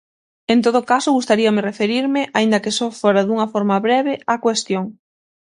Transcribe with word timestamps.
En 0.53 0.59
todo 0.65 0.81
caso, 0.91 1.15
gustaríame 1.17 1.65
referirme, 1.69 2.21
aínda 2.37 2.61
que 2.63 2.75
só 2.77 2.87
fora 3.01 3.21
dunha 3.27 3.51
forma 3.53 3.77
breve, 3.87 4.13
á 4.33 4.33
cuestión. 4.45 4.85